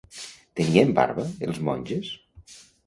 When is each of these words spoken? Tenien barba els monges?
Tenien 0.61 0.95
barba 1.01 1.27
els 1.49 1.63
monges? 1.71 2.13